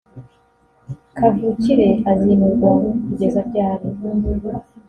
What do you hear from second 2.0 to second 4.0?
azimurwa kugeza ryari